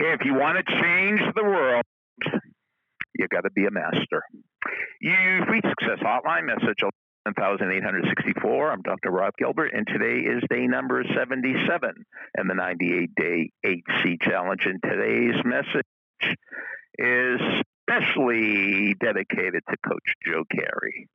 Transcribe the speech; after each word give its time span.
If 0.00 0.20
you 0.24 0.34
want 0.34 0.64
to 0.64 0.80
change 0.80 1.20
the 1.34 1.42
world, 1.42 1.82
you've 3.18 3.30
got 3.30 3.40
to 3.40 3.50
be 3.50 3.66
a 3.66 3.70
master. 3.72 4.22
You've 5.00 5.48
reached 5.48 5.66
Success 5.66 5.98
Hotline 6.00 6.46
message 6.46 6.84
1864. 7.24 8.70
I'm 8.70 8.82
Dr. 8.82 9.10
Rob 9.10 9.32
Gilbert, 9.36 9.72
and 9.74 9.88
today 9.88 10.20
is 10.20 10.44
day 10.48 10.68
number 10.68 11.02
77 11.02 11.90
and 12.36 12.48
the 12.48 12.54
98 12.54 13.10
day 13.16 13.50
HC 13.66 14.20
challenge. 14.22 14.66
And 14.66 14.80
today's 14.80 15.34
message 15.44 16.36
is 16.96 17.40
specially 17.82 18.94
dedicated 19.00 19.64
to 19.68 19.76
Coach 19.84 20.14
Joe 20.24 20.44
Carey 20.48 21.08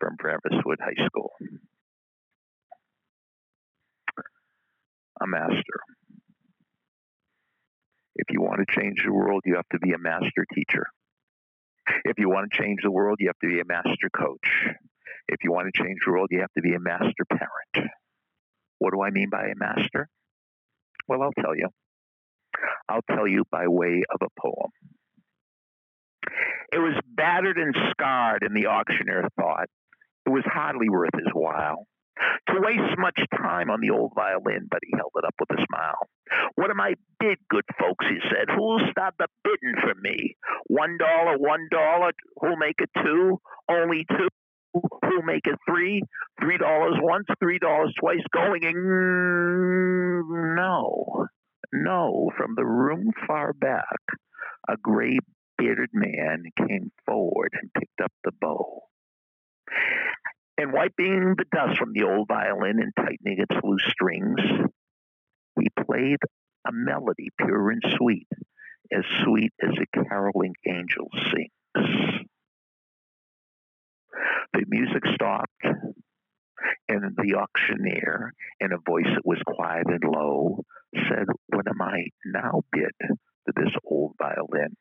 from 0.00 0.16
Travis 0.18 0.60
Wood 0.66 0.80
High 0.82 1.06
School. 1.06 1.30
A 5.20 5.26
master. 5.28 5.93
If 8.16 8.26
you 8.30 8.40
want 8.40 8.66
to 8.66 8.80
change 8.80 9.02
the 9.04 9.12
world, 9.12 9.42
you 9.44 9.56
have 9.56 9.68
to 9.72 9.78
be 9.78 9.92
a 9.92 9.98
master 9.98 10.46
teacher. 10.54 10.86
If 12.04 12.18
you 12.18 12.28
want 12.28 12.50
to 12.50 12.62
change 12.62 12.80
the 12.82 12.90
world, 12.90 13.18
you 13.20 13.28
have 13.28 13.38
to 13.42 13.48
be 13.48 13.60
a 13.60 13.64
master 13.64 14.08
coach. 14.16 14.74
If 15.28 15.38
you 15.42 15.52
want 15.52 15.68
to 15.72 15.82
change 15.82 15.98
the 16.04 16.12
world, 16.12 16.28
you 16.30 16.40
have 16.40 16.52
to 16.56 16.62
be 16.62 16.74
a 16.74 16.80
master 16.80 17.24
parent. 17.28 17.90
What 18.78 18.92
do 18.92 19.02
I 19.02 19.10
mean 19.10 19.30
by 19.30 19.46
a 19.46 19.56
master? 19.56 20.08
Well, 21.08 21.22
I'll 21.22 21.42
tell 21.42 21.56
you. 21.56 21.68
I'll 22.88 23.04
tell 23.10 23.26
you 23.26 23.44
by 23.50 23.68
way 23.68 24.02
of 24.10 24.20
a 24.22 24.40
poem. 24.40 24.70
It 26.72 26.78
was 26.78 26.98
battered 27.06 27.58
and 27.58 27.74
scarred, 27.90 28.42
and 28.42 28.56
the 28.56 28.66
auctioneer 28.66 29.28
thought 29.38 29.68
it 30.26 30.30
was 30.30 30.44
hardly 30.46 30.88
worth 30.88 31.14
his 31.14 31.28
while 31.32 31.86
to 32.48 32.60
waste 32.60 32.98
much 32.98 33.20
time 33.36 33.70
on 33.70 33.80
the 33.80 33.90
old 33.90 34.12
violin, 34.14 34.68
but 34.70 34.80
he 34.82 34.92
held 34.96 35.12
it 35.16 35.24
up 35.24 35.34
with 35.38 35.58
a 35.58 35.64
smile. 35.68 36.08
What 36.56 36.70
am 36.70 36.80
I 36.80 36.94
bid, 37.20 37.38
good 37.50 37.64
folks? 37.78 38.06
He 38.08 38.18
said. 38.30 38.54
Who'll 38.54 38.80
stop 38.90 39.14
the 39.18 39.28
bidding 39.42 39.74
for 39.80 39.94
me? 40.00 40.36
One 40.66 40.96
dollar, 40.98 41.36
one 41.38 41.68
dollar. 41.70 42.12
Who'll 42.40 42.56
make 42.56 42.76
it 42.78 42.90
two? 43.02 43.40
Only 43.68 44.06
two. 44.08 44.28
Who'll 44.72 45.22
make 45.22 45.46
it 45.46 45.58
three? 45.68 46.02
Three 46.40 46.58
dollars 46.58 46.94
once, 47.00 47.26
three 47.38 47.58
dollars 47.58 47.94
twice. 48.00 48.22
Going 48.32 48.62
in. 48.62 48.74
No, 50.56 51.26
no. 51.72 52.30
From 52.36 52.54
the 52.56 52.64
room 52.64 53.10
far 53.26 53.52
back, 53.52 54.00
a 54.68 54.76
gray 54.76 55.18
bearded 55.58 55.90
man 55.92 56.44
came 56.56 56.90
forward 57.06 57.52
and 57.60 57.70
picked 57.72 58.00
up 58.02 58.12
the 58.24 58.32
bow 58.40 58.80
and 60.56 60.72
wiping 60.72 61.34
the 61.36 61.44
dust 61.52 61.78
from 61.78 61.92
the 61.92 62.04
old 62.04 62.28
violin 62.28 62.78
and 62.80 62.92
tightening 62.96 63.38
its 63.38 63.56
loose 63.62 63.84
strings, 63.90 64.40
played 65.94 66.18
a 66.66 66.72
melody 66.72 67.28
pure 67.38 67.70
and 67.70 67.82
sweet, 67.96 68.26
as 68.92 69.04
sweet 69.22 69.52
as 69.62 69.74
a 69.78 70.04
caroling 70.04 70.54
angel 70.66 71.08
sings. 71.30 72.24
The 74.52 74.64
music 74.68 75.02
stopped, 75.14 75.64
and 76.88 77.16
the 77.16 77.34
auctioneer, 77.34 78.32
in 78.60 78.72
a 78.72 78.78
voice 78.88 79.12
that 79.14 79.26
was 79.26 79.40
quiet 79.46 79.86
and 79.88 80.04
low, 80.04 80.64
said, 80.94 81.26
What 81.48 81.66
am 81.68 81.82
I 81.82 82.04
now 82.24 82.62
bid 82.72 82.92
for 83.08 83.52
this 83.56 83.74
old 83.84 84.12
violin? 84.18 84.76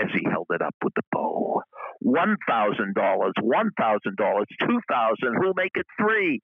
As 0.00 0.08
he 0.12 0.28
held 0.28 0.46
it 0.50 0.62
up 0.62 0.74
with 0.82 0.94
the 0.94 1.02
bow. 1.12 1.62
One 2.00 2.36
thousand 2.48 2.94
dollars, 2.94 3.32
one 3.40 3.70
thousand 3.78 4.16
dollars, 4.16 4.46
two 4.60 4.80
thousand. 4.90 5.36
Who'll 5.40 5.54
make 5.54 5.72
it 5.74 5.86
three? 6.00 6.40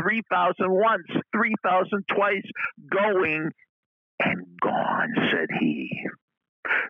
Three 0.00 0.22
thousand 0.30 0.70
once, 0.70 1.06
three 1.34 1.54
thousand 1.64 2.04
twice. 2.14 2.46
Going 2.90 3.50
and 4.20 4.46
gone, 4.62 5.14
said 5.32 5.48
he. 5.58 5.90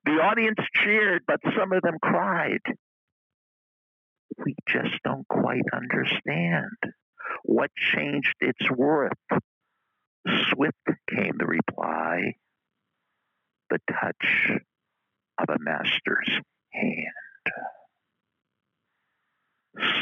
The 0.04 0.12
audience 0.12 0.58
cheered, 0.74 1.22
but 1.26 1.40
some 1.56 1.72
of 1.72 1.82
them 1.82 1.96
cried. 2.02 2.60
We 4.44 4.54
just 4.68 5.02
don't 5.04 5.26
quite 5.28 5.62
understand 5.72 6.70
what 7.44 7.70
changed 7.74 8.34
its 8.40 8.70
worth. 8.70 9.12
Swift 10.50 10.76
came 11.08 11.34
the 11.38 11.46
reply. 11.46 12.34
The 13.70 13.78
touch 13.88 14.50
of 15.40 15.54
a 15.54 15.58
master's 15.58 16.40
hand. 16.72 17.06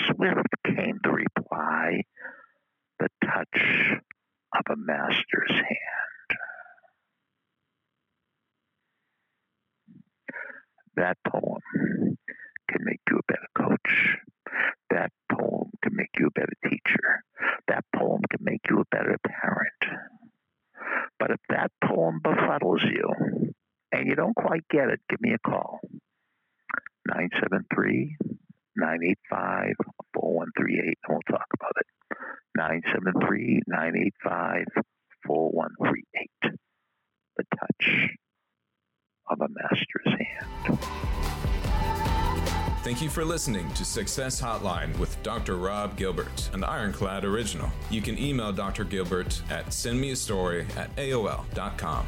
Swift 0.07 0.49
came 0.65 0.99
the 1.03 1.11
reply, 1.11 2.03
the 2.99 3.09
touch 3.25 3.93
of 4.55 4.63
a 4.71 4.77
master's 4.77 5.51
hand. 5.51 6.39
That 10.97 11.17
poem 11.29 11.61
can 12.69 12.85
make 12.85 13.01
you 13.09 13.19
a 13.19 13.33
better 13.33 13.49
coach. 13.57 14.17
That 14.91 15.13
poem 15.31 15.71
can 15.83 15.95
make 15.95 16.11
you 16.19 16.27
a 16.27 16.31
better 16.31 16.55
teacher. 16.65 17.23
That 17.69 17.85
poem 17.95 18.23
can 18.31 18.41
make 18.43 18.63
you 18.69 18.81
a 18.81 18.97
better 18.97 19.17
parent. 19.25 20.03
But 21.21 21.31
if 21.31 21.41
that 21.51 21.71
poem 21.85 22.21
befuddles 22.25 22.83
you, 22.85 23.38
and 23.99 24.09
you 24.09 24.15
don't 24.15 24.35
quite 24.35 24.67
get 24.71 24.89
it, 24.89 25.01
give 25.11 25.21
me 25.21 25.33
a 25.33 25.39
call. 25.39 25.81
973 27.07 28.17
985 28.77 29.75
4138, 30.15 30.85
and 30.85 30.95
we'll 31.09 31.21
talk 31.29 31.47
about 31.59 31.73
it. 31.77 31.87
973 32.57 33.63
985 33.67 34.65
4138. 35.27 36.53
The 37.37 37.45
touch 37.59 38.09
of 39.31 39.41
a 39.41 39.49
master's 39.49 40.07
hand. 40.07 40.79
Thank 42.83 43.03
you 43.03 43.11
for 43.11 43.25
listening 43.25 43.71
to 43.73 43.85
Success 43.85 44.41
Hotline 44.41 44.97
with 44.99 45.21
Dr. 45.23 45.57
Rob 45.57 45.97
Gilbert, 45.97 46.49
an 46.55 46.65
Ironclad 46.65 47.25
original. 47.25 47.71
You 47.91 48.01
can 48.01 48.17
email 48.19 48.53
Dr. 48.53 48.85
Gilbert 48.85 49.43
at 49.51 49.67
sendmeastory 49.67 50.65
at 50.77 50.95
AOL.com. 50.97 52.07